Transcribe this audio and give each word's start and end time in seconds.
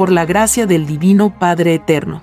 por 0.00 0.10
la 0.10 0.24
gracia 0.24 0.64
del 0.64 0.86
Divino 0.86 1.38
Padre 1.38 1.74
Eterno. 1.74 2.22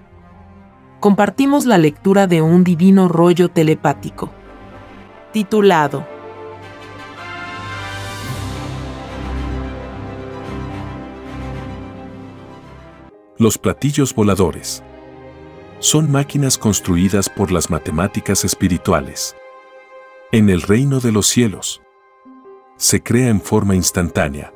Compartimos 0.99 1.67
la 1.67 1.77
lectura 1.77 2.25
de 2.25 2.41
un 2.41 2.63
divino 2.63 3.07
rollo 3.07 3.49
telepático. 3.49 4.31
Titulado 5.31 6.03
Los 13.37 13.59
platillos 13.59 14.15
voladores 14.15 14.81
son 15.77 16.11
máquinas 16.11 16.57
construidas 16.57 17.29
por 17.29 17.51
las 17.51 17.69
matemáticas 17.69 18.43
espirituales. 18.43 19.35
En 20.31 20.49
el 20.49 20.63
reino 20.63 20.99
de 20.99 21.11
los 21.11 21.27
cielos, 21.27 21.83
se 22.75 23.03
crea 23.03 23.29
en 23.29 23.39
forma 23.39 23.75
instantánea. 23.75 24.51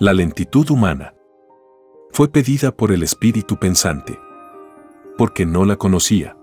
La 0.00 0.12
lentitud 0.12 0.68
humana 0.72 1.15
fue 2.16 2.30
pedida 2.30 2.74
por 2.74 2.92
el 2.92 3.02
espíritu 3.02 3.58
pensante, 3.58 4.18
porque 5.18 5.44
no 5.44 5.66
la 5.66 5.76
conocía. 5.76 6.34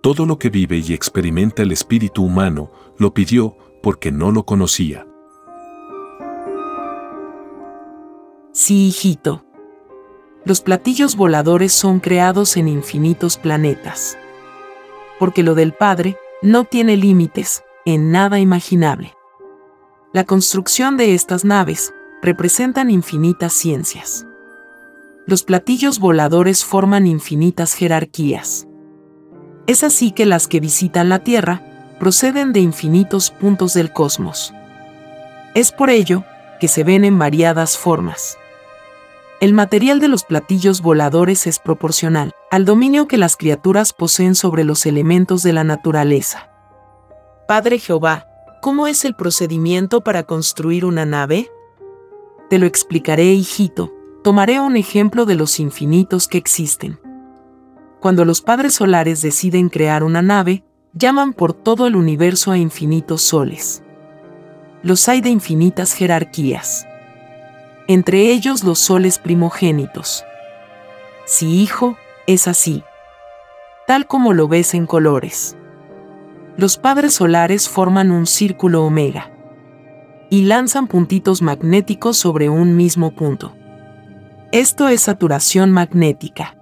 Todo 0.00 0.26
lo 0.26 0.38
que 0.38 0.48
vive 0.48 0.78
y 0.78 0.92
experimenta 0.92 1.64
el 1.64 1.72
espíritu 1.72 2.22
humano 2.22 2.70
lo 2.96 3.12
pidió 3.12 3.56
porque 3.82 4.12
no 4.12 4.30
lo 4.30 4.46
conocía. 4.46 5.04
Sí, 8.52 8.86
hijito 8.86 9.42
los 10.44 10.60
platillos 10.60 11.16
voladores 11.16 11.72
son 11.72 11.98
creados 11.98 12.56
en 12.56 12.68
infinitos 12.68 13.38
planetas. 13.38 14.16
Porque 15.18 15.42
lo 15.42 15.56
del 15.56 15.72
Padre 15.72 16.16
no 16.42 16.62
tiene 16.62 16.96
límites, 16.96 17.64
en 17.84 18.12
nada 18.12 18.38
imaginable. 18.38 19.14
La 20.12 20.22
construcción 20.22 20.96
de 20.96 21.14
estas 21.14 21.44
naves 21.44 21.92
representan 22.22 22.88
infinitas 22.88 23.52
ciencias. 23.52 24.24
Los 25.28 25.42
platillos 25.42 25.98
voladores 25.98 26.64
forman 26.64 27.08
infinitas 27.08 27.74
jerarquías. 27.74 28.68
Es 29.66 29.82
así 29.82 30.12
que 30.12 30.24
las 30.24 30.46
que 30.46 30.60
visitan 30.60 31.08
la 31.08 31.18
Tierra 31.18 31.96
proceden 31.98 32.52
de 32.52 32.60
infinitos 32.60 33.32
puntos 33.32 33.74
del 33.74 33.92
cosmos. 33.92 34.54
Es 35.56 35.72
por 35.72 35.90
ello 35.90 36.22
que 36.60 36.68
se 36.68 36.84
ven 36.84 37.04
en 37.04 37.18
variadas 37.18 37.76
formas. 37.76 38.38
El 39.40 39.52
material 39.52 39.98
de 39.98 40.06
los 40.06 40.22
platillos 40.22 40.80
voladores 40.80 41.48
es 41.48 41.58
proporcional 41.58 42.32
al 42.52 42.64
dominio 42.64 43.08
que 43.08 43.18
las 43.18 43.36
criaturas 43.36 43.92
poseen 43.92 44.36
sobre 44.36 44.62
los 44.62 44.86
elementos 44.86 45.42
de 45.42 45.52
la 45.52 45.64
naturaleza. 45.64 46.50
Padre 47.48 47.80
Jehová, 47.80 48.28
¿cómo 48.62 48.86
es 48.86 49.04
el 49.04 49.16
procedimiento 49.16 50.02
para 50.02 50.22
construir 50.22 50.84
una 50.84 51.04
nave? 51.04 51.50
Te 52.48 52.60
lo 52.60 52.66
explicaré, 52.66 53.32
hijito. 53.32 53.95
Tomaré 54.26 54.58
un 54.58 54.76
ejemplo 54.76 55.24
de 55.24 55.36
los 55.36 55.60
infinitos 55.60 56.26
que 56.26 56.36
existen. 56.36 56.98
Cuando 58.00 58.24
los 58.24 58.40
padres 58.40 58.74
solares 58.74 59.22
deciden 59.22 59.68
crear 59.68 60.02
una 60.02 60.20
nave, 60.20 60.64
llaman 60.94 61.32
por 61.32 61.52
todo 61.52 61.86
el 61.86 61.94
universo 61.94 62.50
a 62.50 62.58
infinitos 62.58 63.22
soles. 63.22 63.84
Los 64.82 65.08
hay 65.08 65.20
de 65.20 65.28
infinitas 65.28 65.92
jerarquías 65.92 66.88
entre 67.86 68.32
ellos 68.32 68.64
los 68.64 68.80
soles 68.80 69.20
primogénitos. 69.20 70.24
Si 71.24 71.62
hijo, 71.62 71.96
es 72.26 72.48
así, 72.48 72.82
tal 73.86 74.08
como 74.08 74.32
lo 74.32 74.48
ves 74.48 74.74
en 74.74 74.86
colores. 74.86 75.56
Los 76.56 76.78
padres 76.78 77.14
solares 77.14 77.68
forman 77.68 78.10
un 78.10 78.26
círculo 78.26 78.82
omega 78.82 79.30
y 80.30 80.46
lanzan 80.46 80.88
puntitos 80.88 81.42
magnéticos 81.42 82.16
sobre 82.16 82.48
un 82.48 82.74
mismo 82.74 83.12
punto. 83.12 83.54
Esto 84.52 84.88
es 84.88 85.02
saturación 85.02 85.72
magnética, 85.72 86.56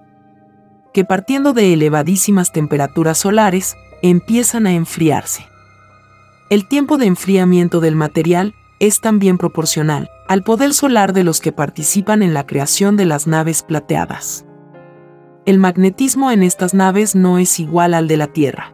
que 0.93 1.05
partiendo 1.05 1.53
de 1.53 1.73
elevadísimas 1.73 2.51
temperaturas 2.51 3.19
solares, 3.19 3.75
empiezan 4.01 4.65
a 4.65 4.73
enfriarse. 4.73 5.45
El 6.49 6.67
tiempo 6.67 6.97
de 6.97 7.05
enfriamiento 7.05 7.79
del 7.79 7.95
material 7.95 8.53
es 8.79 9.01
también 9.01 9.37
proporcional 9.37 10.09
al 10.27 10.43
poder 10.43 10.73
solar 10.73 11.13
de 11.13 11.23
los 11.23 11.39
que 11.41 11.51
participan 11.51 12.23
en 12.23 12.33
la 12.33 12.45
creación 12.45 12.97
de 12.97 13.05
las 13.05 13.27
naves 13.27 13.61
plateadas. 13.61 14.45
El 15.45 15.59
magnetismo 15.59 16.31
en 16.31 16.41
estas 16.41 16.73
naves 16.73 17.15
no 17.15 17.37
es 17.37 17.59
igual 17.59 17.93
al 17.93 18.07
de 18.07 18.17
la 18.17 18.27
Tierra. 18.27 18.73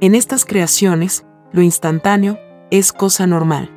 En 0.00 0.14
estas 0.14 0.44
creaciones, 0.44 1.24
lo 1.50 1.62
instantáneo 1.62 2.38
es 2.70 2.92
cosa 2.92 3.26
normal. 3.26 3.70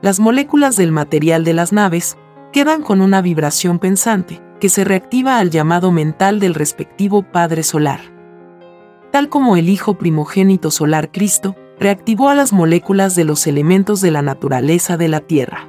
Las 0.00 0.20
moléculas 0.20 0.76
del 0.76 0.92
material 0.92 1.44
de 1.44 1.54
las 1.54 1.72
naves 1.72 2.16
quedan 2.52 2.82
con 2.82 3.00
una 3.00 3.22
vibración 3.22 3.78
pensante 3.78 4.42
que 4.60 4.68
se 4.68 4.84
reactiva 4.84 5.38
al 5.38 5.50
llamado 5.50 5.90
mental 5.90 6.38
del 6.38 6.54
respectivo 6.54 7.22
Padre 7.22 7.62
Solar. 7.62 8.00
Tal 9.10 9.28
como 9.28 9.56
el 9.56 9.68
Hijo 9.68 9.98
primogénito 9.98 10.70
solar 10.70 11.10
Cristo 11.10 11.56
reactivó 11.80 12.28
a 12.28 12.34
las 12.34 12.52
moléculas 12.52 13.14
de 13.16 13.24
los 13.24 13.46
elementos 13.46 14.00
de 14.00 14.10
la 14.10 14.22
naturaleza 14.22 14.96
de 14.96 15.08
la 15.08 15.20
Tierra 15.20 15.68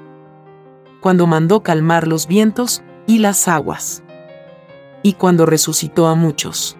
cuando 1.03 1.27
mandó 1.27 1.63
calmar 1.63 2.07
los 2.07 2.27
vientos 2.27 2.81
y 3.07 3.19
las 3.19 3.49
aguas. 3.49 4.03
Y 5.03 5.13
cuando 5.13 5.45
resucitó 5.45 6.07
a 6.07 6.15
muchos. 6.15 6.77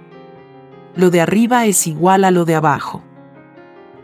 Lo 0.96 1.09
de 1.09 1.19
arriba 1.19 1.66
es 1.66 1.88
igual 1.88 2.24
a 2.24 2.31
lo 2.31 2.46
de 2.46 2.56
abajo. 2.56 3.03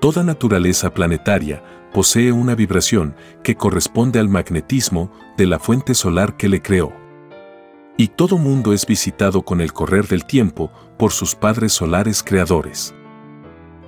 Toda 0.02 0.22
naturaleza 0.24 0.94
planetaria 0.94 1.64
posee 1.94 2.34
una 2.34 2.54
vibración 2.54 3.16
que 3.44 3.56
corresponde 3.56 4.20
al 4.20 4.28
magnetismo 4.28 5.10
de 5.40 5.48
la 5.48 5.58
fuente 5.58 5.96
solar 5.96 6.38
que 6.38 6.48
le 6.48 6.62
creó. 6.62 6.94
Y 7.98 8.10
todo 8.10 8.38
mundo 8.38 8.72
es 8.74 8.86
visitado 8.86 9.42
con 9.42 9.60
el 9.60 9.74
correr 9.74 10.08
del 10.08 10.26
tiempo 10.26 10.72
por 10.98 11.12
sus 11.12 11.34
padres 11.34 11.74
solares 11.74 12.22
creadores. 12.22 12.94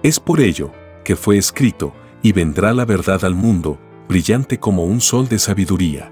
Es 0.01 0.19
por 0.19 0.41
ello 0.41 0.71
que 1.05 1.15
fue 1.15 1.37
escrito, 1.37 1.93
y 2.23 2.31
vendrá 2.31 2.73
la 2.73 2.85
verdad 2.85 3.23
al 3.23 3.35
mundo, 3.35 3.79
brillante 4.07 4.59
como 4.59 4.85
un 4.85 4.99
sol 4.99 5.27
de 5.27 5.37
sabiduría 5.37 6.11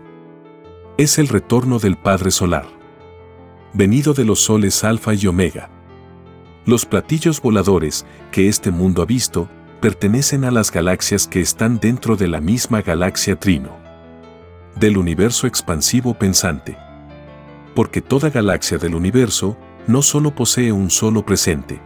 es 1.00 1.18
el 1.18 1.30
retorno 1.30 1.80
del 1.80 1.96
Padre 1.96 2.30
Solar. 2.30 2.68
Venido 3.72 4.14
de 4.14 4.26
los 4.26 4.42
soles 4.42 4.84
Alfa 4.84 5.14
y 5.14 5.28
Omega. 5.28 5.70
Los 6.66 6.86
platillos 6.86 7.42
voladores 7.42 8.06
que 8.34 8.50
este 8.50 8.70
mundo 8.70 9.02
ha 9.02 9.06
visto 9.06 9.48
pertenecen 9.80 10.44
a 10.44 10.52
las 10.52 10.74
galaxias 10.74 11.26
que 11.26 11.40
están 11.40 11.80
dentro 11.80 12.18
de 12.18 12.28
la 12.28 12.42
misma 12.42 12.82
galaxia 12.82 13.40
Trino. 13.40 13.78
Del 14.80 14.98
universo 14.98 15.46
expansivo 15.46 16.14
pensante. 16.14 16.78
Porque 17.76 18.02
toda 18.02 18.30
galaxia 18.30 18.78
del 18.78 18.96
universo 18.96 19.58
no 19.88 20.02
solo 20.02 20.34
posee 20.34 20.72
un 20.72 20.90
solo 20.90 21.26
presente, 21.26 21.82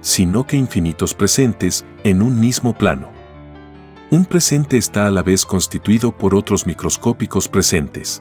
sino 0.00 0.44
que 0.44 0.56
infinitos 0.56 1.14
presentes 1.14 1.84
en 2.02 2.20
un 2.20 2.40
mismo 2.40 2.74
plano. 2.74 3.08
Un 4.10 4.24
presente 4.24 4.78
está 4.78 5.06
a 5.06 5.12
la 5.12 5.22
vez 5.22 5.46
constituido 5.46 6.10
por 6.10 6.34
otros 6.34 6.66
microscópicos 6.66 7.48
presentes. 7.48 8.20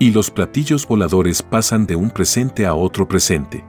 Y 0.00 0.10
los 0.10 0.32
platillos 0.32 0.84
voladores 0.84 1.40
pasan 1.40 1.86
de 1.86 1.94
un 1.94 2.10
presente 2.10 2.66
a 2.66 2.74
otro 2.74 3.06
presente. 3.06 3.64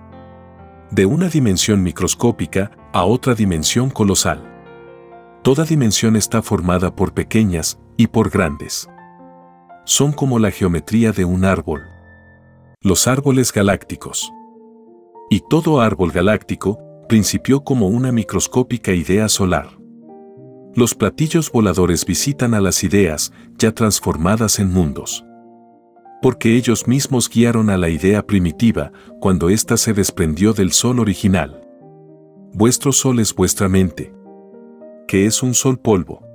De 0.89 1.05
una 1.05 1.27
dimensión 1.27 1.83
microscópica 1.83 2.71
a 2.91 3.03
otra 3.03 3.35
dimensión 3.35 3.91
colosal. 3.91 4.41
Toda 5.43 5.65
dimensión 5.65 6.15
está 6.15 6.41
formada 6.41 6.95
por 6.95 7.13
pequeñas 7.13 7.77
y 7.95 8.07
por 8.07 8.31
grandes. 8.31 8.89
Son 9.85 10.13
como 10.13 10.39
la 10.39 10.49
geometría 10.49 11.11
de 11.11 11.25
un 11.25 11.43
árbol. 11.43 11.81
Los 12.81 13.05
árboles 13.05 13.51
galácticos. 13.51 14.31
Y 15.29 15.41
todo 15.49 15.81
árbol 15.81 16.11
galáctico 16.11 16.79
principió 17.09 17.65
como 17.65 17.89
una 17.89 18.13
microscópica 18.13 18.93
idea 18.93 19.27
solar. 19.27 19.77
Los 20.73 20.95
platillos 20.95 21.51
voladores 21.51 22.05
visitan 22.05 22.53
a 22.53 22.61
las 22.61 22.81
ideas 22.85 23.33
ya 23.57 23.73
transformadas 23.73 24.57
en 24.59 24.71
mundos. 24.71 25.25
Porque 26.21 26.55
ellos 26.55 26.87
mismos 26.87 27.29
guiaron 27.29 27.69
a 27.69 27.75
la 27.75 27.89
idea 27.89 28.25
primitiva 28.25 28.93
cuando 29.19 29.49
ésta 29.49 29.75
se 29.75 29.91
desprendió 29.91 30.53
del 30.53 30.71
sol 30.71 31.01
original. 31.01 31.59
Vuestro 32.53 32.93
sol 32.93 33.19
es 33.19 33.35
vuestra 33.35 33.67
mente. 33.67 34.13
Que 35.09 35.25
es 35.25 35.43
un 35.43 35.53
sol 35.53 35.77
polvo. 35.77 36.32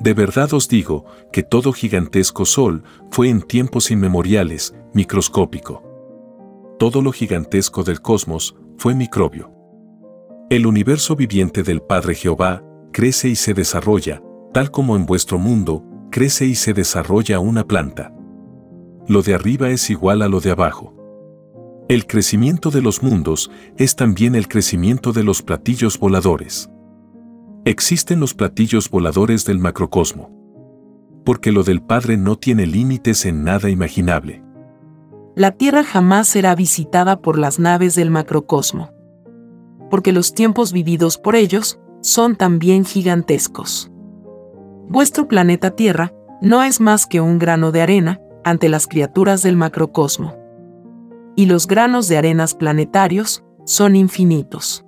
De 0.00 0.12
verdad 0.14 0.52
os 0.52 0.68
digo 0.68 1.04
que 1.32 1.42
todo 1.42 1.72
gigantesco 1.72 2.44
sol 2.44 2.82
fue 3.10 3.28
en 3.28 3.42
tiempos 3.42 3.90
inmemoriales 3.90 4.74
microscópico. 4.92 5.82
Todo 6.78 7.02
lo 7.02 7.12
gigantesco 7.12 7.84
del 7.84 8.00
cosmos 8.00 8.56
fue 8.76 8.94
microbio. 8.94 9.52
El 10.50 10.66
universo 10.66 11.16
viviente 11.16 11.62
del 11.62 11.80
Padre 11.80 12.14
Jehová 12.14 12.62
crece 12.92 13.28
y 13.28 13.36
se 13.36 13.54
desarrolla, 13.54 14.22
tal 14.52 14.70
como 14.70 14.96
en 14.96 15.06
vuestro 15.06 15.38
mundo, 15.38 15.84
crece 16.10 16.46
y 16.46 16.54
se 16.54 16.74
desarrolla 16.74 17.40
una 17.40 17.66
planta. 17.66 18.12
Lo 19.08 19.22
de 19.22 19.34
arriba 19.34 19.70
es 19.70 19.90
igual 19.90 20.22
a 20.22 20.28
lo 20.28 20.40
de 20.40 20.50
abajo. 20.50 20.94
El 21.88 22.06
crecimiento 22.06 22.70
de 22.70 22.82
los 22.82 23.02
mundos 23.02 23.50
es 23.76 23.96
también 23.96 24.34
el 24.34 24.48
crecimiento 24.48 25.12
de 25.12 25.22
los 25.22 25.42
platillos 25.42 25.98
voladores. 25.98 26.70
Existen 27.66 28.20
los 28.20 28.34
platillos 28.34 28.90
voladores 28.90 29.46
del 29.46 29.58
macrocosmo. 29.58 30.30
Porque 31.24 31.50
lo 31.50 31.62
del 31.62 31.80
Padre 31.80 32.18
no 32.18 32.36
tiene 32.36 32.66
límites 32.66 33.24
en 33.24 33.42
nada 33.42 33.70
imaginable. 33.70 34.42
la 35.34 35.50
Tierra 35.50 35.82
jamás 35.82 36.28
será 36.28 36.54
visitada 36.54 37.22
por 37.22 37.38
las 37.38 37.58
naves 37.58 37.94
del 37.94 38.10
macrocosmo. 38.10 38.90
Porque 39.90 40.12
los 40.12 40.34
tiempos 40.34 40.74
vividos 40.74 41.16
por 41.16 41.36
ellos 41.36 41.80
son 42.02 42.36
también 42.36 42.84
gigantescos. 42.84 43.90
Vuestro 44.86 45.26
planeta 45.26 45.70
Tierra 45.70 46.12
no 46.42 46.62
es 46.62 46.82
más 46.82 47.06
que 47.06 47.22
un 47.22 47.38
grano 47.38 47.72
de 47.72 47.80
arena 47.80 48.20
ante 48.44 48.68
las 48.68 48.86
criaturas 48.86 49.42
del 49.42 49.56
macrocosmo. 49.56 50.36
Y 51.34 51.46
los 51.46 51.66
granos 51.66 52.08
de 52.08 52.18
arenas 52.18 52.54
planetarios 52.54 53.42
son 53.64 53.96
infinitos. 53.96 54.83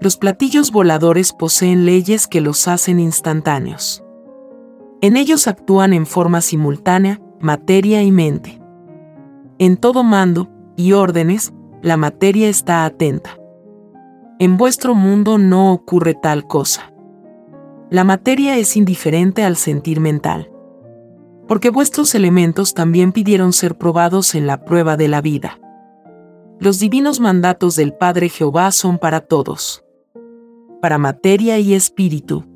Los 0.00 0.16
platillos 0.16 0.72
voladores 0.72 1.32
poseen 1.34 1.84
leyes 1.84 2.26
que 2.26 2.40
los 2.40 2.68
hacen 2.68 2.98
instantáneos. 3.00 4.02
En 5.02 5.16
ellos 5.16 5.46
actúan 5.46 5.92
en 5.92 6.06
forma 6.06 6.40
simultánea 6.40 7.20
materia 7.40 8.02
y 8.02 8.10
mente. 8.12 8.60
En 9.58 9.76
todo 9.76 10.02
mando 10.02 10.48
y 10.76 10.92
órdenes, 10.92 11.52
la 11.82 11.96
materia 11.96 12.48
está 12.48 12.84
atenta. 12.84 13.38
En 14.38 14.56
vuestro 14.56 14.94
mundo 14.94 15.38
no 15.38 15.72
ocurre 15.72 16.14
tal 16.14 16.46
cosa. 16.46 16.92
La 17.90 18.04
materia 18.04 18.56
es 18.56 18.76
indiferente 18.76 19.44
al 19.44 19.56
sentir 19.56 20.00
mental. 20.00 20.50
Porque 21.48 21.70
vuestros 21.70 22.14
elementos 22.14 22.72
también 22.72 23.12
pidieron 23.12 23.52
ser 23.52 23.76
probados 23.76 24.34
en 24.34 24.46
la 24.46 24.64
prueba 24.64 24.96
de 24.96 25.08
la 25.08 25.20
vida. 25.20 25.58
Los 26.58 26.78
divinos 26.78 27.20
mandatos 27.20 27.74
del 27.76 27.94
Padre 27.94 28.28
Jehová 28.28 28.70
son 28.70 28.98
para 28.98 29.20
todos. 29.20 29.84
Para 30.80 30.96
materia 30.96 31.58
y 31.58 31.74
espíritu. 31.74 32.46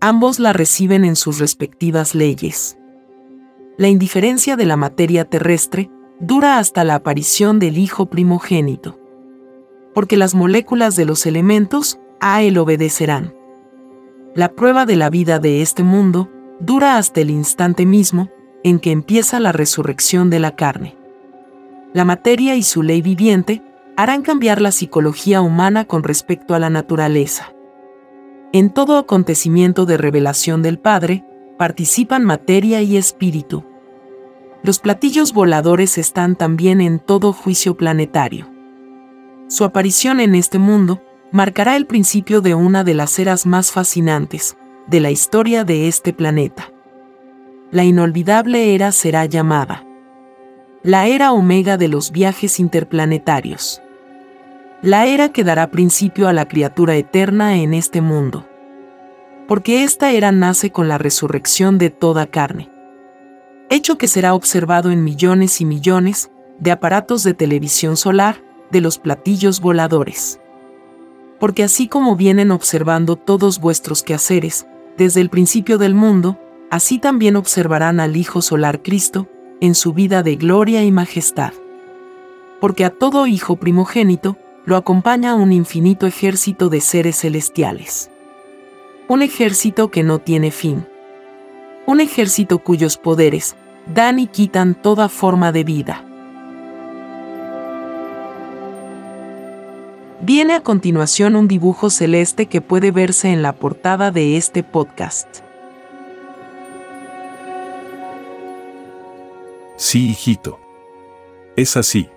Ambos 0.00 0.38
la 0.38 0.54
reciben 0.54 1.04
en 1.04 1.16
sus 1.16 1.38
respectivas 1.38 2.14
leyes. 2.14 2.78
La 3.76 3.88
indiferencia 3.88 4.56
de 4.56 4.64
la 4.64 4.78
materia 4.78 5.26
terrestre 5.26 5.90
dura 6.18 6.58
hasta 6.58 6.82
la 6.82 6.94
aparición 6.94 7.58
del 7.58 7.76
Hijo 7.76 8.06
primogénito. 8.06 8.98
Porque 9.94 10.16
las 10.16 10.34
moléculas 10.34 10.96
de 10.96 11.04
los 11.04 11.26
elementos 11.26 12.00
a 12.20 12.40
él 12.42 12.56
obedecerán. 12.56 13.34
La 14.34 14.52
prueba 14.52 14.86
de 14.86 14.96
la 14.96 15.10
vida 15.10 15.38
de 15.38 15.60
este 15.60 15.82
mundo 15.82 16.30
dura 16.58 16.96
hasta 16.96 17.20
el 17.20 17.28
instante 17.28 17.84
mismo 17.84 18.30
en 18.64 18.78
que 18.80 18.92
empieza 18.92 19.40
la 19.40 19.52
resurrección 19.52 20.30
de 20.30 20.40
la 20.40 20.56
carne. 20.56 20.96
La 21.92 22.06
materia 22.06 22.56
y 22.56 22.62
su 22.62 22.82
ley 22.82 23.02
viviente 23.02 23.60
harán 23.96 24.22
cambiar 24.22 24.60
la 24.60 24.72
psicología 24.72 25.40
humana 25.40 25.84
con 25.84 26.02
respecto 26.02 26.54
a 26.54 26.58
la 26.58 26.70
naturaleza. 26.70 27.52
En 28.52 28.70
todo 28.70 28.98
acontecimiento 28.98 29.86
de 29.86 29.96
revelación 29.96 30.62
del 30.62 30.78
Padre, 30.78 31.24
participan 31.58 32.24
materia 32.24 32.82
y 32.82 32.96
espíritu. 32.96 33.64
Los 34.62 34.78
platillos 34.78 35.32
voladores 35.32 35.98
están 35.98 36.36
también 36.36 36.80
en 36.80 36.98
todo 36.98 37.32
juicio 37.32 37.76
planetario. 37.76 38.50
Su 39.48 39.64
aparición 39.64 40.20
en 40.20 40.34
este 40.34 40.58
mundo 40.58 41.00
marcará 41.32 41.76
el 41.76 41.86
principio 41.86 42.40
de 42.40 42.54
una 42.54 42.84
de 42.84 42.94
las 42.94 43.18
eras 43.18 43.46
más 43.46 43.72
fascinantes 43.72 44.56
de 44.86 45.00
la 45.00 45.10
historia 45.10 45.64
de 45.64 45.88
este 45.88 46.12
planeta. 46.12 46.70
La 47.70 47.84
inolvidable 47.84 48.74
era 48.74 48.92
será 48.92 49.24
llamada 49.24 49.86
la 50.86 51.08
era 51.08 51.32
omega 51.32 51.76
de 51.76 51.88
los 51.88 52.12
viajes 52.12 52.60
interplanetarios. 52.60 53.82
La 54.82 55.06
era 55.06 55.30
que 55.30 55.44
dará 55.44 55.70
principio 55.70 56.28
a 56.28 56.32
la 56.32 56.46
criatura 56.46 56.96
eterna 56.96 57.56
en 57.56 57.74
este 57.74 58.00
mundo. 58.00 58.46
Porque 59.48 59.84
esta 59.84 60.12
era 60.12 60.32
nace 60.32 60.70
con 60.70 60.88
la 60.88 60.98
resurrección 60.98 61.78
de 61.78 61.90
toda 61.90 62.26
carne 62.26 62.70
hecho 63.68 63.98
que 63.98 64.08
será 64.08 64.34
observado 64.34 64.90
en 64.90 65.04
millones 65.04 65.60
y 65.60 65.64
millones 65.64 66.30
de 66.58 66.70
aparatos 66.70 67.22
de 67.22 67.34
televisión 67.34 67.96
solar 67.96 68.42
de 68.70 68.80
los 68.80 68.98
platillos 68.98 69.60
voladores. 69.60 70.40
Porque 71.38 71.62
así 71.62 71.88
como 71.88 72.16
vienen 72.16 72.50
observando 72.50 73.16
todos 73.16 73.60
vuestros 73.60 74.02
quehaceres, 74.02 74.66
desde 74.96 75.20
el 75.20 75.28
principio 75.28 75.78
del 75.78 75.94
mundo, 75.94 76.38
así 76.70 76.98
también 76.98 77.36
observarán 77.36 78.00
al 78.00 78.16
Hijo 78.16 78.40
Solar 78.40 78.82
Cristo, 78.82 79.28
en 79.60 79.74
su 79.74 79.92
vida 79.92 80.22
de 80.22 80.36
gloria 80.36 80.82
y 80.84 80.92
majestad. 80.92 81.52
Porque 82.60 82.84
a 82.84 82.90
todo 82.90 83.26
Hijo 83.26 83.56
primogénito 83.56 84.38
lo 84.66 84.76
acompaña 84.76 85.34
un 85.34 85.52
infinito 85.52 86.06
ejército 86.06 86.68
de 86.68 86.82
seres 86.82 87.20
celestiales. 87.20 88.10
Un 89.08 89.22
ejército 89.22 89.90
que 89.90 90.02
no 90.02 90.18
tiene 90.18 90.50
fin 90.50 90.86
un 91.86 92.00
ejército 92.00 92.58
cuyos 92.58 92.98
poderes 92.98 93.56
dan 93.86 94.18
y 94.18 94.26
quitan 94.26 94.74
toda 94.74 95.08
forma 95.08 95.52
de 95.52 95.64
vida. 95.64 96.04
Viene 100.20 100.54
a 100.54 100.60
continuación 100.60 101.36
un 101.36 101.46
dibujo 101.46 101.88
celeste 101.88 102.46
que 102.46 102.60
puede 102.60 102.90
verse 102.90 103.28
en 103.28 103.42
la 103.42 103.52
portada 103.52 104.10
de 104.10 104.36
este 104.36 104.64
podcast. 104.64 105.28
Sí, 109.76 110.10
hijito. 110.10 110.58
Es 111.54 111.76
así. 111.76 112.08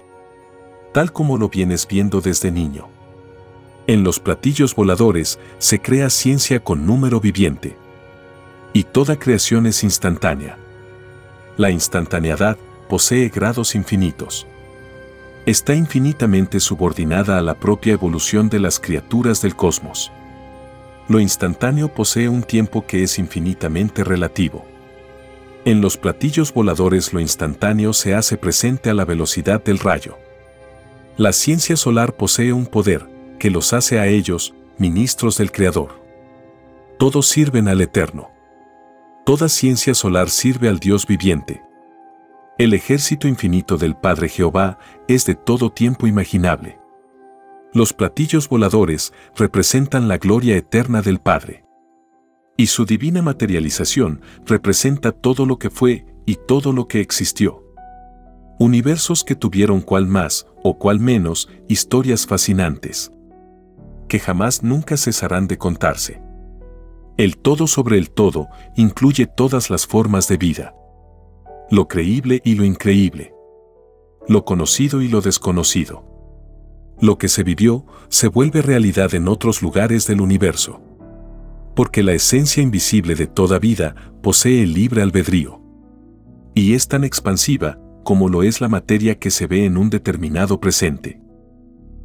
Tal 0.94 1.12
como 1.12 1.38
lo 1.38 1.50
vienes 1.50 1.88
viendo 1.88 2.22
desde 2.22 2.52
niño. 2.52 2.88
En 3.88 4.04
los 4.04 4.20
platillos 4.20 4.76
voladores 4.76 5.40
se 5.58 5.80
crea 5.80 6.10
ciencia 6.10 6.60
con 6.60 6.86
número 6.86 7.20
viviente 7.20 7.76
y 8.74 8.84
toda 8.84 9.18
creación 9.18 9.66
es 9.66 9.84
instantánea. 9.84 10.58
La 11.58 11.72
instantaneidad 11.72 12.58
posee 12.88 13.30
grados 13.30 13.76
infinitos. 13.76 14.48
Está 15.46 15.74
infinitamente 15.74 16.60
subordinada 16.60 17.38
a 17.38 17.42
la 17.42 17.56
propia 17.56 17.94
evolución 17.94 18.50
de 18.50 18.60
las 18.60 18.80
criaturas 18.80 19.42
del 19.42 19.56
cosmos. 19.56 20.12
Lo 21.08 21.20
instantáneo 21.20 21.88
posee 21.94 22.30
un 22.30 22.44
tiempo 22.44 22.86
que 22.86 23.04
es 23.04 23.18
infinitamente 23.18 24.04
relativo. 24.04 24.66
En 25.66 25.82
los 25.82 25.98
platillos 25.98 26.54
voladores 26.54 27.14
lo 27.14 27.20
instantáneo 27.20 27.94
se 27.94 28.14
hace 28.14 28.38
presente 28.38 28.90
a 28.90 28.94
la 28.94 29.06
velocidad 29.06 29.64
del 29.64 29.80
rayo. 29.80 30.18
La 31.20 31.34
ciencia 31.34 31.76
solar 31.76 32.16
posee 32.16 32.54
un 32.54 32.66
poder 32.66 33.36
que 33.40 33.50
los 33.50 33.74
hace 33.74 34.00
a 34.00 34.08
ellos 34.08 34.54
ministros 34.78 35.38
del 35.38 35.52
Creador. 35.52 36.02
Todos 36.98 37.28
sirven 37.28 37.68
al 37.68 37.82
Eterno. 37.82 38.32
Toda 39.26 39.50
ciencia 39.50 39.94
solar 39.96 40.30
sirve 40.30 40.70
al 40.70 40.80
Dios 40.80 41.06
viviente. 41.06 41.62
El 42.58 42.74
ejército 42.74 43.28
infinito 43.28 43.76
del 43.76 43.98
Padre 43.98 44.30
Jehová 44.30 44.80
es 45.10 45.26
de 45.26 45.36
todo 45.36 45.74
tiempo 45.74 46.08
imaginable. 46.08 46.80
Los 47.74 47.92
platillos 47.92 48.48
voladores 48.48 49.12
representan 49.36 50.08
la 50.08 50.20
gloria 50.20 50.56
eterna 50.56 51.02
del 51.02 51.20
Padre. 51.20 51.66
Y 52.56 52.68
su 52.68 52.86
divina 52.86 53.22
materialización 53.22 54.22
representa 54.46 55.12
todo 55.12 55.46
lo 55.46 55.60
que 55.60 55.70
fue 55.70 56.06
y 56.26 56.38
todo 56.48 56.72
lo 56.72 56.88
que 56.88 57.02
existió. 57.02 57.69
Universos 58.62 59.24
que 59.24 59.36
tuvieron 59.36 59.80
cual 59.80 60.06
más 60.06 60.46
o 60.64 60.78
cual 60.78 61.00
menos 61.00 61.48
historias 61.70 62.28
fascinantes. 62.28 63.10
Que 64.10 64.20
jamás 64.20 64.64
nunca 64.64 64.98
cesarán 64.98 65.48
de 65.48 65.58
contarse. 65.58 66.22
El 67.16 67.38
todo 67.38 67.68
sobre 67.68 67.98
el 67.98 68.12
todo 68.12 68.50
incluye 68.76 69.28
todas 69.28 69.70
las 69.70 69.88
formas 69.88 70.28
de 70.28 70.36
vida. 70.36 70.76
Lo 71.72 71.88
creíble 71.88 72.42
y 72.44 72.56
lo 72.56 72.66
increíble. 72.66 73.34
Lo 74.28 74.44
conocido 74.44 75.02
y 75.02 75.08
lo 75.08 75.22
desconocido. 75.22 76.04
Lo 77.00 77.18
que 77.18 77.30
se 77.30 77.44
vivió 77.44 77.86
se 78.10 78.28
vuelve 78.28 78.62
realidad 78.62 79.16
en 79.16 79.30
otros 79.30 79.62
lugares 79.62 80.06
del 80.06 80.20
universo. 80.20 80.82
Porque 81.78 82.04
la 82.04 82.12
esencia 82.12 82.62
invisible 82.62 83.16
de 83.16 83.28
toda 83.28 83.58
vida 83.58 83.96
posee 84.22 84.64
el 84.64 84.74
libre 84.74 85.02
albedrío. 85.02 85.62
Y 86.54 86.74
es 86.74 86.90
tan 86.90 87.06
expansiva 87.06 87.80
como 88.04 88.30
lo 88.30 88.44
es 88.44 88.62
la 88.62 88.70
materia 88.70 89.18
que 89.20 89.32
se 89.32 89.48
ve 89.48 89.66
en 89.66 89.78
un 89.78 89.90
determinado 89.90 90.60
presente. 90.60 91.22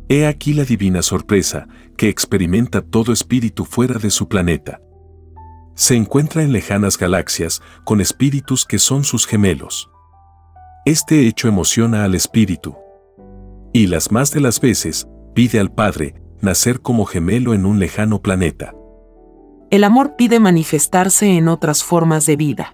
He 0.09 0.27
aquí 0.27 0.53
la 0.53 0.65
divina 0.65 1.03
sorpresa 1.03 1.67
que 1.97 2.09
experimenta 2.09 2.83
todo 2.83 3.13
espíritu 3.13 3.65
fuera 3.65 3.99
de 3.99 4.11
su 4.11 4.29
planeta 4.29 4.81
se 5.75 5.97
encuentra 5.97 6.43
en 6.43 6.53
lejanas 6.53 6.97
galaxias 6.97 7.61
con 7.85 8.01
espíritus 8.01 8.65
que 8.65 8.79
son 8.79 9.05
sus 9.05 9.27
gemelos. 9.27 9.91
Este 10.85 11.27
hecho 11.27 11.49
emociona 11.49 12.05
al 12.05 12.15
espíritu. 12.15 12.77
Y 13.73 13.89
las 13.89 14.13
más 14.13 14.31
de 14.31 14.41
las 14.41 14.61
veces, 14.61 15.09
pide 15.35 15.59
al 15.59 15.73
Padre 15.73 16.15
nacer 16.41 16.81
como 16.81 17.07
gemelo 17.07 17.55
en 17.55 17.67
un 17.67 17.81
lejano 17.81 18.23
planeta. 18.23 18.73
El 19.71 19.83
amor 19.83 20.15
pide 20.17 20.39
manifestarse 20.39 21.37
en 21.37 21.49
otras 21.49 21.83
formas 21.83 22.27
de 22.27 22.37
vida. 22.37 22.73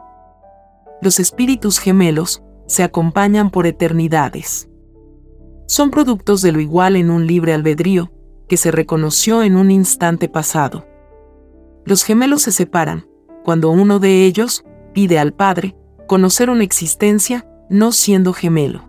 Los 1.01 1.19
espíritus 1.21 1.79
gemelos 1.79 2.43
se 2.71 2.85
acompañan 2.85 3.51
por 3.51 3.67
eternidades. 3.67 4.69
Son 5.67 5.91
productos 5.91 6.41
de 6.41 6.53
lo 6.53 6.61
igual 6.61 6.95
en 6.95 7.11
un 7.11 7.27
libre 7.27 7.53
albedrío 7.53 8.13
que 8.47 8.57
se 8.57 8.71
reconoció 8.71 9.43
en 9.43 9.57
un 9.57 9.73
instante 9.73 10.29
pasado. 10.29 10.87
Los 11.85 12.05
gemelos 12.05 12.43
se 12.43 12.53
separan, 12.53 13.09
cuando 13.43 13.71
uno 13.71 13.99
de 13.99 14.25
ellos 14.25 14.65
pide 14.95 15.19
al 15.19 15.33
Padre 15.33 15.75
conocer 16.07 16.49
una 16.49 16.63
existencia 16.63 17.45
no 17.69 17.91
siendo 17.91 18.33
gemelo. 18.33 18.89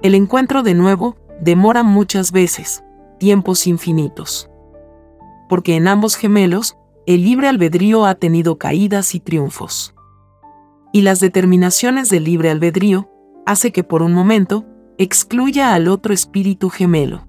El 0.00 0.14
encuentro 0.14 0.62
de 0.62 0.74
nuevo 0.74 1.16
demora 1.40 1.82
muchas 1.82 2.30
veces, 2.30 2.84
tiempos 3.18 3.66
infinitos. 3.66 4.48
Porque 5.48 5.74
en 5.74 5.88
ambos 5.88 6.14
gemelos, 6.14 6.76
el 7.04 7.24
libre 7.24 7.48
albedrío 7.48 8.06
ha 8.06 8.14
tenido 8.14 8.58
caídas 8.58 9.16
y 9.16 9.18
triunfos. 9.18 9.95
Y 10.92 11.02
las 11.02 11.20
determinaciones 11.20 12.08
del 12.08 12.24
libre 12.24 12.50
albedrío 12.50 13.10
hace 13.44 13.72
que 13.72 13.84
por 13.84 14.02
un 14.02 14.12
momento 14.12 14.64
excluya 14.98 15.74
al 15.74 15.88
otro 15.88 16.14
espíritu 16.14 16.70
gemelo. 16.70 17.26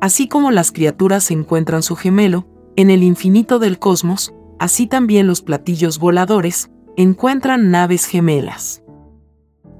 Así 0.00 0.26
como 0.26 0.50
las 0.50 0.72
criaturas 0.72 1.30
encuentran 1.30 1.82
su 1.82 1.96
gemelo 1.96 2.46
en 2.76 2.90
el 2.90 3.02
infinito 3.02 3.58
del 3.58 3.78
cosmos, 3.78 4.34
así 4.58 4.86
también 4.86 5.26
los 5.26 5.42
platillos 5.42 5.98
voladores 5.98 6.70
encuentran 6.96 7.70
naves 7.70 8.06
gemelas. 8.06 8.82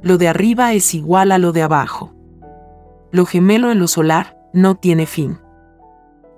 Lo 0.03 0.19
de 0.19 0.29
arriba 0.29 0.73
es 0.75 0.95
igual 0.95 1.33
a 1.33 1.39
lo 1.39 1.53
de 1.53 1.63
abajo. 1.63 2.15
Lo 3.11 3.27
gemelo 3.27 3.71
en 3.71 3.79
lo 3.79 3.89
solar 3.89 4.39
no 4.53 4.77
tiene 4.77 5.07
fin. 5.07 5.39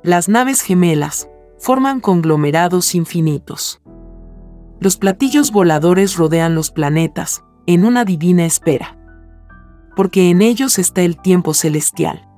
Las 0.03 0.29
naves 0.29 0.61
gemelas 0.61 1.29
forman 1.59 2.01
conglomerados 2.01 2.95
infinitos. 2.95 3.81
Los 4.81 4.97
platillos 4.97 5.53
voladores 5.53 6.17
rodean 6.17 6.55
los 6.55 6.71
planetas 6.71 7.45
en 7.67 7.85
una 7.85 8.05
divina 8.05 8.45
espera. 8.45 8.99
Porque 9.97 10.31
en 10.31 10.43
ellos 10.43 10.79
está 10.79 11.03
el 11.03 11.17
tiempo 11.17 11.55
celestial. 11.55 12.29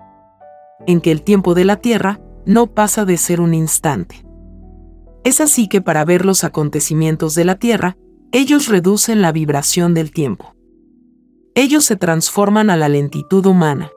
En 0.87 1.01
que 1.01 1.11
el 1.11 1.23
tiempo 1.23 1.55
de 1.55 1.65
la 1.65 1.77
Tierra 1.77 2.21
no 2.45 2.69
pasa 2.69 3.05
de 3.05 3.17
ser 3.17 3.41
un 3.41 3.55
instante. 3.55 4.25
Es 5.25 5.41
así 5.41 5.69
que 5.69 5.81
para 5.81 6.05
ver 6.05 6.25
los 6.25 6.45
acontecimientos 6.45 7.35
de 7.35 7.45
la 7.45 7.57
Tierra, 7.57 7.97
ellos 8.33 8.69
reducen 8.69 9.23
la 9.23 9.33
vibración 9.33 9.95
del 9.95 10.13
tiempo. 10.13 10.55
Ellos 11.55 11.85
se 11.85 11.97
transforman 11.97 12.71
a 12.71 12.77
la 12.77 12.89
lentitud 12.89 13.47
humana. 13.47 13.91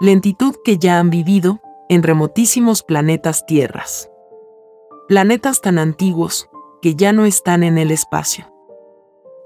Lentitud 0.00 0.54
que 0.64 0.78
ya 0.78 0.98
han 0.98 1.10
vivido 1.10 1.60
en 1.88 2.02
remotísimos 2.02 2.82
planetas 2.82 3.44
tierras. 3.46 4.08
Planetas 5.08 5.60
tan 5.60 5.78
antiguos 5.78 6.48
que 6.82 6.94
ya 6.96 7.12
no 7.12 7.24
están 7.24 7.62
en 7.62 7.78
el 7.78 7.90
espacio. 7.90 8.52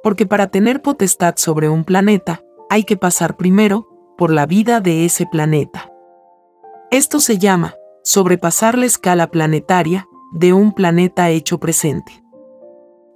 Porque 0.03 0.27
para 0.27 0.49
tener 0.49 0.83
potestad 0.83 1.35
sobre 1.37 1.69
un 1.69 1.85
planeta, 1.85 2.43
hay 2.69 2.85
que 2.85 2.97
pasar 2.97 3.37
primero 3.37 3.87
por 4.17 4.33
la 4.33 4.47
vida 4.47 4.81
de 4.81 5.05
ese 5.05 5.27
planeta. 5.27 5.93
Esto 6.91 7.21
se 7.21 7.39
llama 7.39 7.75
sobrepasar 8.03 8.79
la 8.79 8.87
escala 8.87 9.31
planetaria 9.31 10.09
de 10.33 10.53
un 10.53 10.73
planeta 10.73 11.29
hecho 11.31 11.59
presente. 11.59 12.25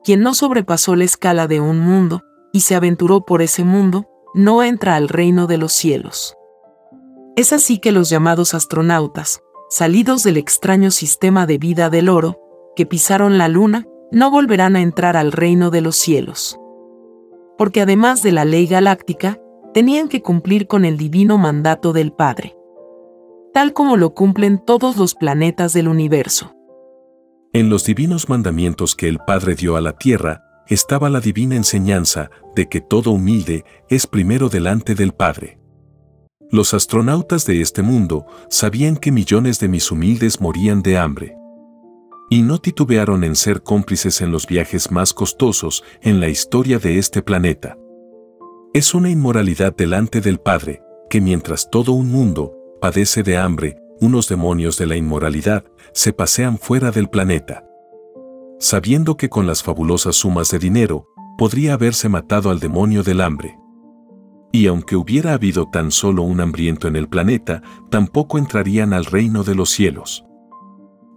Quien 0.05 0.21
no 0.21 0.35
sobrepasó 0.35 0.97
la 0.97 1.05
escala 1.05 1.47
de 1.47 1.61
un 1.61 1.79
mundo 1.81 2.23
y 2.53 2.61
se 2.61 2.75
aventuró 2.75 3.25
por 3.25 3.43
ese 3.43 3.65
mundo, 3.65 4.09
no 4.35 4.63
entra 4.63 4.97
al 4.97 5.09
reino 5.09 5.47
de 5.47 5.59
los 5.59 5.73
cielos. 5.73 6.37
Es 7.37 7.53
así 7.53 7.79
que 7.79 7.93
los 7.93 8.11
llamados 8.11 8.55
astronautas, 8.55 9.41
salidos 9.69 10.25
del 10.25 10.37
extraño 10.37 10.91
sistema 10.91 11.47
de 11.47 11.59
vida 11.59 11.91
del 11.91 12.09
oro, 12.09 12.41
que 12.75 12.87
pisaron 12.87 13.39
la 13.39 13.49
luna, 13.49 13.87
no 14.13 14.31
volverán 14.31 14.77
a 14.77 14.83
entrar 14.83 15.17
al 15.17 15.33
reino 15.33 15.71
de 15.71 15.81
los 15.81 15.97
cielos. 15.97 16.59
Porque 17.57 17.81
además 17.81 18.23
de 18.23 18.33
la 18.33 18.45
ley 18.45 18.67
galáctica, 18.67 19.41
tenían 19.73 20.09
que 20.09 20.23
cumplir 20.23 20.67
con 20.67 20.85
el 20.85 20.97
divino 20.97 21.39
mandato 21.39 21.93
del 21.93 22.13
Padre, 22.13 22.57
tal 23.53 23.73
como 23.73 23.97
lo 23.97 24.15
cumplen 24.15 24.59
todos 24.65 24.97
los 24.97 25.15
planetas 25.15 25.73
del 25.73 25.89
universo. 25.89 26.55
En 27.53 27.69
los 27.69 27.85
divinos 27.85 28.29
mandamientos 28.29 28.95
que 28.95 29.09
el 29.09 29.19
Padre 29.19 29.55
dio 29.55 29.77
a 29.77 29.81
la 29.81 29.97
tierra, 29.97 30.43
estaba 30.69 31.11
la 31.11 31.21
divina 31.21 31.57
enseñanza 31.57 32.31
de 32.55 32.69
que 32.69 32.81
todo 32.81 33.11
humilde 33.11 33.65
es 33.89 34.07
primero 34.07 34.49
delante 34.49 34.95
del 34.95 35.13
Padre. 35.13 35.59
Los 36.53 36.75
astronautas 36.75 37.47
de 37.47 37.61
este 37.61 37.83
mundo 37.83 38.27
sabían 38.49 38.97
que 38.97 39.13
millones 39.13 39.61
de 39.61 39.69
mis 39.69 39.91
humildes 39.91 40.41
morían 40.41 40.83
de 40.83 40.97
hambre. 40.97 41.37
Y 42.33 42.43
no 42.43 42.59
titubearon 42.59 43.25
en 43.25 43.35
ser 43.35 43.63
cómplices 43.63 44.21
en 44.21 44.31
los 44.31 44.47
viajes 44.47 44.93
más 44.93 45.13
costosos 45.13 45.83
en 46.01 46.21
la 46.21 46.29
historia 46.29 46.79
de 46.79 46.97
este 46.97 47.23
planeta. 47.23 47.77
Es 48.73 48.95
una 48.95 49.11
inmoralidad 49.11 49.75
delante 49.75 50.21
del 50.21 50.39
Padre, 50.39 50.81
que 51.11 51.21
mientras 51.21 51.69
todo 51.71 51.91
un 51.91 52.09
mundo 52.09 52.55
padece 52.81 53.25
de 53.25 53.37
hambre, 53.37 53.77
unos 54.01 54.29
demonios 54.29 54.79
de 54.79 54.87
la 54.87 54.95
inmoralidad 54.95 55.65
se 55.93 56.13
pasean 56.13 56.57
fuera 56.57 56.93
del 56.93 57.11
planeta. 57.11 57.65
Sabiendo 58.61 59.17
que 59.17 59.29
con 59.29 59.49
las 59.49 59.65
fabulosas 59.65 60.15
sumas 60.15 60.51
de 60.53 60.61
dinero 60.61 61.09
podría 61.37 61.75
haberse 61.75 62.09
matado 62.09 62.51
al 62.51 62.61
demonio 62.61 63.03
del 63.03 63.23
hambre. 63.23 63.59
Y 64.53 64.69
aunque 64.69 64.95
hubiera 64.95 65.33
habido 65.33 65.69
tan 65.69 65.91
solo 65.91 66.23
un 66.23 66.41
hambriento 66.41 66.87
en 66.87 66.95
el 66.95 67.09
planeta, 67.09 67.61
tampoco 67.91 68.39
entrarían 68.39 68.93
al 68.93 69.05
reino 69.05 69.43
de 69.43 69.57
los 69.57 69.71
cielos. 69.71 70.25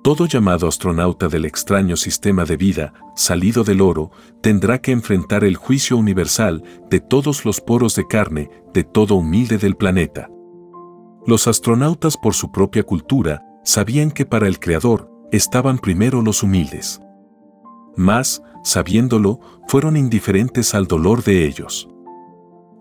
Todo 0.03 0.25
llamado 0.25 0.67
astronauta 0.67 1.29
del 1.29 1.45
extraño 1.45 1.95
sistema 1.95 2.43
de 2.43 2.57
vida, 2.57 2.93
salido 3.15 3.63
del 3.63 3.79
oro, 3.79 4.11
tendrá 4.41 4.81
que 4.81 4.91
enfrentar 4.91 5.45
el 5.45 5.55
juicio 5.55 5.95
universal 5.95 6.61
de 6.89 6.99
todos 6.99 7.45
los 7.45 7.61
poros 7.61 7.95
de 7.95 8.05
carne 8.05 8.49
de 8.73 8.83
todo 8.83 9.15
humilde 9.15 9.57
del 9.57 9.77
planeta. 9.77 10.29
Los 11.25 11.47
astronautas 11.47 12.17
por 12.17 12.33
su 12.33 12.51
propia 12.51 12.83
cultura 12.83 13.45
sabían 13.63 14.11
que 14.11 14.25
para 14.25 14.49
el 14.49 14.59
Creador 14.59 15.09
estaban 15.31 15.77
primero 15.77 16.21
los 16.21 16.43
humildes. 16.43 16.99
Mas, 17.95 18.43
sabiéndolo, 18.61 19.39
fueron 19.69 19.95
indiferentes 19.95 20.75
al 20.75 20.85
dolor 20.85 21.23
de 21.23 21.45
ellos. 21.45 21.87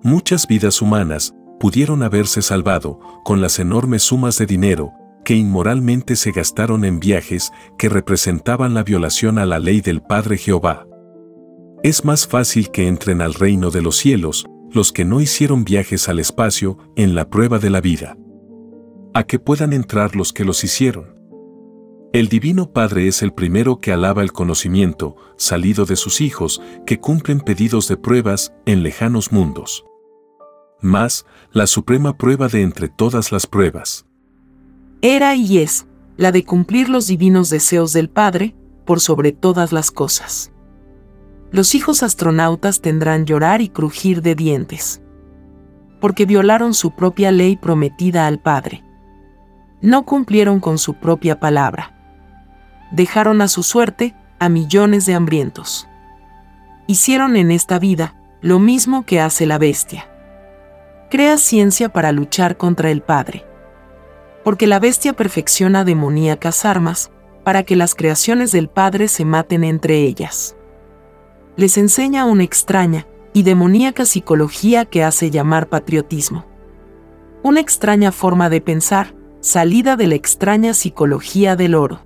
Muchas 0.02 0.48
vidas 0.48 0.82
humanas 0.82 1.36
pudieron 1.60 2.02
haberse 2.02 2.42
salvado 2.42 2.98
con 3.22 3.40
las 3.40 3.60
enormes 3.60 4.02
sumas 4.02 4.38
de 4.38 4.46
dinero 4.46 4.92
que 5.24 5.34
inmoralmente 5.34 6.16
se 6.16 6.32
gastaron 6.32 6.84
en 6.84 7.00
viajes 7.00 7.52
que 7.78 7.88
representaban 7.88 8.74
la 8.74 8.82
violación 8.82 9.38
a 9.38 9.46
la 9.46 9.58
ley 9.58 9.80
del 9.80 10.02
Padre 10.02 10.38
Jehová. 10.38 10.86
Es 11.82 12.04
más 12.04 12.26
fácil 12.26 12.70
que 12.70 12.86
entren 12.86 13.20
al 13.20 13.34
reino 13.34 13.70
de 13.70 13.82
los 13.82 13.96
cielos 13.96 14.46
los 14.70 14.92
que 14.92 15.04
no 15.04 15.20
hicieron 15.20 15.64
viajes 15.64 16.08
al 16.08 16.18
espacio 16.18 16.78
en 16.96 17.14
la 17.14 17.28
prueba 17.28 17.58
de 17.58 17.70
la 17.70 17.80
vida. 17.80 18.16
A 19.14 19.24
que 19.24 19.38
puedan 19.38 19.72
entrar 19.72 20.16
los 20.16 20.32
que 20.32 20.44
los 20.44 20.64
hicieron. 20.64 21.16
El 22.12 22.28
Divino 22.28 22.72
Padre 22.72 23.08
es 23.08 23.22
el 23.22 23.32
primero 23.32 23.80
que 23.80 23.92
alaba 23.92 24.22
el 24.22 24.32
conocimiento, 24.32 25.16
salido 25.36 25.84
de 25.84 25.96
sus 25.96 26.20
hijos, 26.20 26.62
que 26.86 27.00
cumplen 27.00 27.40
pedidos 27.40 27.88
de 27.88 27.96
pruebas 27.96 28.52
en 28.66 28.82
lejanos 28.82 29.32
mundos 29.32 29.84
más 30.82 31.24
la 31.52 31.66
suprema 31.66 32.16
prueba 32.16 32.48
de 32.48 32.62
entre 32.62 32.88
todas 32.88 33.32
las 33.32 33.46
pruebas. 33.46 34.04
Era 35.02 35.34
y 35.34 35.58
es 35.58 35.86
la 36.16 36.32
de 36.32 36.44
cumplir 36.44 36.88
los 36.88 37.06
divinos 37.06 37.50
deseos 37.50 37.92
del 37.92 38.08
Padre 38.08 38.54
por 38.86 39.00
sobre 39.00 39.32
todas 39.32 39.72
las 39.72 39.90
cosas. 39.90 40.52
Los 41.50 41.74
hijos 41.74 42.02
astronautas 42.02 42.80
tendrán 42.80 43.26
llorar 43.26 43.60
y 43.60 43.68
crujir 43.68 44.22
de 44.22 44.34
dientes, 44.34 45.02
porque 46.00 46.24
violaron 46.24 46.72
su 46.72 46.92
propia 46.92 47.30
ley 47.30 47.56
prometida 47.56 48.26
al 48.26 48.40
Padre. 48.40 48.82
No 49.82 50.04
cumplieron 50.04 50.60
con 50.60 50.78
su 50.78 50.94
propia 50.94 51.38
palabra. 51.38 51.98
Dejaron 52.90 53.42
a 53.42 53.48
su 53.48 53.62
suerte 53.62 54.14
a 54.38 54.48
millones 54.48 55.04
de 55.04 55.14
hambrientos. 55.14 55.86
Hicieron 56.86 57.36
en 57.36 57.50
esta 57.50 57.78
vida 57.78 58.16
lo 58.40 58.58
mismo 58.58 59.04
que 59.04 59.20
hace 59.20 59.44
la 59.44 59.58
bestia 59.58 60.08
crea 61.12 61.36
ciencia 61.36 61.90
para 61.90 62.10
luchar 62.10 62.56
contra 62.56 62.90
el 62.90 63.02
Padre. 63.02 63.44
Porque 64.44 64.66
la 64.66 64.80
bestia 64.80 65.12
perfecciona 65.12 65.84
demoníacas 65.84 66.64
armas 66.64 67.10
para 67.44 67.62
que 67.62 67.76
las 67.76 67.94
creaciones 67.94 68.52
del 68.52 68.68
Padre 68.68 69.08
se 69.08 69.24
maten 69.24 69.64
entre 69.64 70.02
ellas. 70.02 70.56
Les 71.56 71.76
enseña 71.78 72.24
una 72.24 72.44
extraña 72.44 73.06
y 73.32 73.42
demoníaca 73.42 74.04
psicología 74.04 74.84
que 74.84 75.04
hace 75.04 75.30
llamar 75.30 75.68
patriotismo. 75.68 76.44
Una 77.42 77.60
extraña 77.60 78.12
forma 78.12 78.48
de 78.48 78.60
pensar, 78.60 79.14
salida 79.40 79.96
de 79.96 80.06
la 80.06 80.14
extraña 80.14 80.74
psicología 80.74 81.56
del 81.56 81.74
oro. 81.74 82.00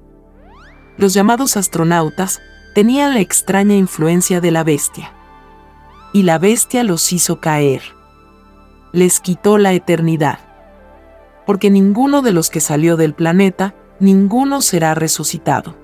Los 0.97 1.15
llamados 1.15 1.57
astronautas 1.57 2.41
tenían 2.75 3.15
la 3.15 3.21
extraña 3.21 3.77
influencia 3.77 4.41
de 4.41 4.51
la 4.51 4.65
bestia. 4.65 5.13
Y 6.13 6.23
la 6.23 6.39
bestia 6.39 6.85
los 6.85 7.13
hizo 7.13 7.41
caer 7.41 7.83
les 8.97 9.21
quitó 9.21 9.59
la 9.59 9.75
eternidad. 9.75 10.39
Porque 11.47 11.71
ninguno 11.71 12.23
de 12.23 12.33
los 12.33 12.51
que 12.51 12.61
salió 12.61 12.97
del 12.97 13.15
planeta, 13.15 13.75
ninguno 14.01 14.61
será 14.61 14.95
resucitado. 14.95 15.77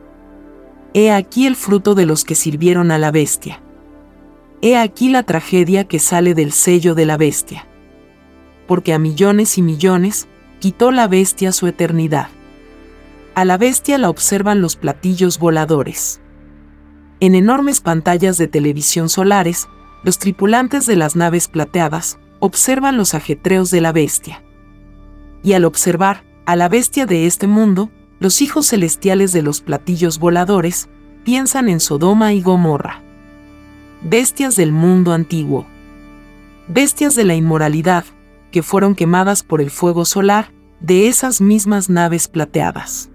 He 0.93 1.11
aquí 1.11 1.47
el 1.47 1.57
fruto 1.57 1.95
de 1.95 2.05
los 2.05 2.25
que 2.25 2.35
sirvieron 2.35 2.91
a 2.91 2.99
la 2.99 3.11
bestia. 3.11 3.63
He 4.61 4.77
aquí 4.77 5.09
la 5.09 5.23
tragedia 5.23 5.85
que 5.85 5.99
sale 5.99 6.35
del 6.35 6.53
sello 6.53 6.95
de 6.95 7.07
la 7.07 7.17
bestia. 7.17 7.67
Porque 8.67 8.93
a 8.93 8.99
millones 8.99 9.57
y 9.57 9.63
millones 9.63 10.29
quitó 10.61 10.91
la 10.91 11.09
bestia 11.09 11.53
su 11.53 11.67
eternidad. 11.67 12.29
A 13.35 13.45
la 13.45 13.57
bestia 13.57 13.97
la 13.99 14.11
observan 14.11 14.61
los 14.61 14.77
platillos 14.77 15.39
voladores. 15.39 16.21
En 17.21 17.35
enormes 17.35 17.81
pantallas 17.81 18.37
de 18.37 18.49
televisión 18.49 19.09
solares, 19.09 19.69
los 20.05 20.19
tripulantes 20.19 20.87
de 20.87 20.97
las 20.97 21.17
naves 21.17 21.49
plateadas 21.49 22.19
observan 22.41 22.97
los 22.97 23.15
ajetreos 23.15 23.71
de 23.71 23.81
la 23.81 23.93
bestia. 23.93 24.43
Y 25.43 25.55
al 25.55 25.65
observar 25.65 26.25
a 26.47 26.57
la 26.57 26.69
bestia 26.69 27.07
de 27.07 27.27
este 27.27 27.47
mundo, 27.47 27.91
los 28.21 28.41
hijos 28.41 28.69
celestiales 28.69 29.33
de 29.33 29.43
los 29.43 29.61
platillos 29.61 30.19
voladores 30.19 30.89
piensan 31.25 31.69
en 31.69 31.81
Sodoma 31.81 32.33
y 32.33 32.43
Gomorra. 32.43 33.03
Bestias 34.03 34.57
del 34.57 34.73
mundo 34.73 35.13
antiguo. 35.13 35.67
Bestias 36.69 37.15
de 37.15 37.25
la 37.25 37.35
inmoralidad, 37.35 38.05
que 38.51 38.63
fueron 38.63 38.95
quemadas 38.95 39.43
por 39.43 39.61
el 39.61 39.71
fuego 39.71 40.05
solar 40.05 40.53
de 40.81 41.09
esas 41.09 41.41
mismas 41.41 41.89
naves 41.89 42.29
plateadas. 42.29 43.11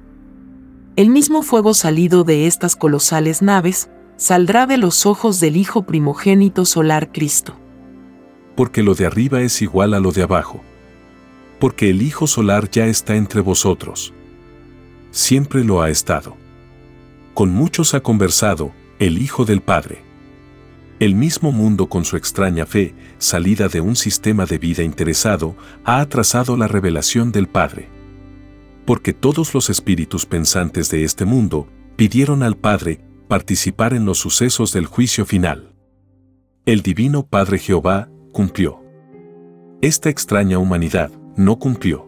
El 0.95 1.09
mismo 1.09 1.43
fuego 1.43 1.73
salido 1.73 2.23
de 2.23 2.47
estas 2.47 2.75
colosales 2.75 3.41
naves 3.41 3.89
saldrá 4.15 4.65
de 4.65 4.77
los 4.77 5.05
ojos 5.05 5.39
del 5.39 5.55
Hijo 5.55 5.83
primogénito 5.83 6.65
solar 6.65 7.11
Cristo. 7.11 7.55
Porque 8.55 8.81
lo 8.81 8.95
de 8.95 9.05
arriba 9.05 9.41
es 9.41 9.61
igual 9.61 9.93
a 9.93 9.99
lo 9.99 10.11
de 10.11 10.23
abajo. 10.23 10.61
Porque 11.59 11.89
el 11.89 12.01
Hijo 12.01 12.27
solar 12.27 12.69
ya 12.69 12.85
está 12.87 13.15
entre 13.15 13.41
vosotros 13.41 14.13
siempre 15.17 15.63
lo 15.63 15.81
ha 15.81 15.89
estado. 15.89 16.37
Con 17.33 17.49
muchos 17.49 17.93
ha 17.95 18.01
conversado, 18.01 18.71
el 18.99 19.17
Hijo 19.17 19.45
del 19.45 19.61
Padre. 19.61 20.03
El 20.99 21.15
mismo 21.15 21.51
mundo 21.51 21.89
con 21.89 22.05
su 22.05 22.17
extraña 22.17 22.65
fe, 22.65 22.93
salida 23.17 23.67
de 23.67 23.81
un 23.81 23.95
sistema 23.95 24.45
de 24.45 24.59
vida 24.59 24.83
interesado, 24.83 25.55
ha 25.83 26.01
atrasado 26.01 26.55
la 26.55 26.67
revelación 26.67 27.31
del 27.31 27.47
Padre. 27.47 27.89
Porque 28.85 29.13
todos 29.13 29.53
los 29.53 29.69
espíritus 29.69 30.25
pensantes 30.25 30.89
de 30.89 31.03
este 31.03 31.25
mundo 31.25 31.67
pidieron 31.95 32.41
al 32.41 32.55
Padre 32.55 33.01
participar 33.27 33.93
en 33.93 34.05
los 34.05 34.19
sucesos 34.19 34.71
del 34.71 34.85
juicio 34.85 35.25
final. 35.25 35.73
El 36.65 36.81
Divino 36.81 37.25
Padre 37.25 37.59
Jehová 37.59 38.09
cumplió. 38.31 38.83
Esta 39.81 40.09
extraña 40.09 40.57
humanidad 40.57 41.11
no 41.37 41.59
cumplió. 41.59 42.07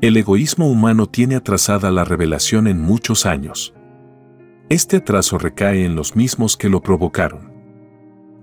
El 0.00 0.16
egoísmo 0.16 0.68
humano 0.68 1.06
tiene 1.06 1.36
atrasada 1.36 1.90
la 1.92 2.04
revelación 2.04 2.66
en 2.66 2.80
muchos 2.80 3.24
años. 3.26 3.74
Este 4.68 4.96
atraso 4.96 5.38
recae 5.38 5.84
en 5.84 5.94
los 5.94 6.16
mismos 6.16 6.56
que 6.56 6.68
lo 6.68 6.82
provocaron. 6.82 7.52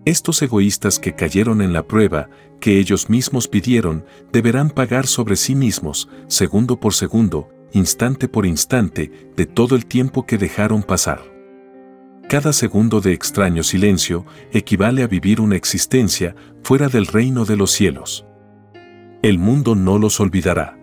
Estos 0.05 0.41
egoístas 0.41 0.99
que 0.99 1.15
cayeron 1.15 1.61
en 1.61 1.73
la 1.73 1.85
prueba, 1.85 2.29
que 2.61 2.79
ellos 2.79 3.09
mismos 3.09 3.47
pidieron, 3.47 4.05
deberán 4.31 4.69
pagar 4.69 5.07
sobre 5.07 5.35
sí 5.35 5.55
mismos, 5.55 6.07
segundo 6.27 6.79
por 6.79 6.93
segundo, 6.93 7.49
instante 7.73 8.29
por 8.29 8.45
instante, 8.45 9.31
de 9.35 9.45
todo 9.45 9.75
el 9.75 9.85
tiempo 9.85 10.25
que 10.25 10.37
dejaron 10.37 10.83
pasar. 10.83 11.21
Cada 12.29 12.53
segundo 12.53 13.01
de 13.01 13.11
extraño 13.11 13.63
silencio 13.63 14.25
equivale 14.51 15.01
a 15.03 15.07
vivir 15.07 15.41
una 15.41 15.55
existencia 15.55 16.35
fuera 16.63 16.87
del 16.87 17.07
reino 17.07 17.43
de 17.43 17.57
los 17.57 17.71
cielos. 17.71 18.25
El 19.21 19.39
mundo 19.39 19.75
no 19.75 19.97
los 19.97 20.19
olvidará 20.19 20.79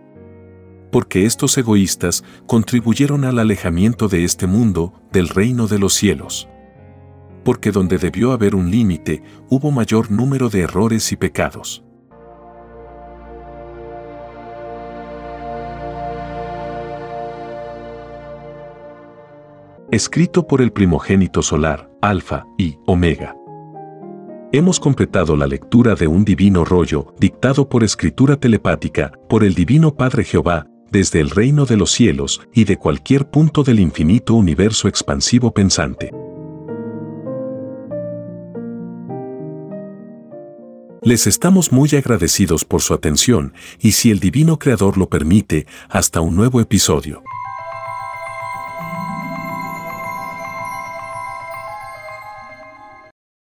porque 0.96 1.26
estos 1.26 1.58
egoístas 1.58 2.24
contribuyeron 2.46 3.26
al 3.26 3.38
alejamiento 3.38 4.08
de 4.08 4.24
este 4.24 4.46
mundo 4.46 4.94
del 5.12 5.28
reino 5.28 5.66
de 5.66 5.78
los 5.78 5.92
cielos. 5.92 6.48
Porque 7.44 7.70
donde 7.70 7.98
debió 7.98 8.32
haber 8.32 8.54
un 8.54 8.70
límite, 8.70 9.22
hubo 9.50 9.70
mayor 9.70 10.10
número 10.10 10.48
de 10.48 10.60
errores 10.62 11.12
y 11.12 11.16
pecados. 11.16 11.84
Escrito 19.92 20.46
por 20.46 20.62
el 20.62 20.72
primogénito 20.72 21.42
solar, 21.42 21.90
Alfa 22.00 22.46
y 22.56 22.78
Omega. 22.86 23.36
Hemos 24.56 24.80
completado 24.80 25.36
la 25.36 25.46
lectura 25.46 25.94
de 25.94 26.06
un 26.06 26.24
divino 26.24 26.64
rollo 26.64 27.12
dictado 27.20 27.68
por 27.68 27.84
escritura 27.84 28.36
telepática 28.36 29.12
por 29.28 29.44
el 29.44 29.52
Divino 29.52 29.94
Padre 29.94 30.24
Jehová 30.24 30.66
desde 30.90 31.20
el 31.20 31.28
reino 31.28 31.66
de 31.66 31.76
los 31.76 31.90
cielos 31.90 32.40
y 32.54 32.64
de 32.64 32.78
cualquier 32.78 33.28
punto 33.28 33.64
del 33.64 33.80
infinito 33.80 34.32
universo 34.32 34.88
expansivo 34.88 35.52
pensante. 35.52 36.10
Les 41.02 41.26
estamos 41.26 41.70
muy 41.70 41.90
agradecidos 41.90 42.64
por 42.64 42.80
su 42.80 42.94
atención 42.94 43.52
y 43.78 43.92
si 43.92 44.10
el 44.10 44.20
Divino 44.20 44.58
Creador 44.58 44.96
lo 44.96 45.10
permite, 45.10 45.66
hasta 45.90 46.22
un 46.22 46.34
nuevo 46.34 46.62
episodio. 46.62 47.22